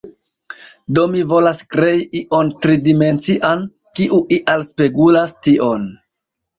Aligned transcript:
Do 0.97 1.03
mi 1.11 1.21
volas 1.33 1.61
krei 1.75 2.01
ion 2.23 2.51
tridimencian, 2.65 3.65
kiu 4.01 4.25
ial 4.41 4.69
spegulas 4.75 5.41
tion. 5.45 5.91